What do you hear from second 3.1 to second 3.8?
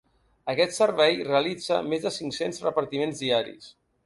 diaris.